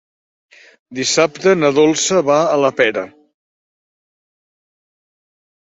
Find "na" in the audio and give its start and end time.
1.59-1.71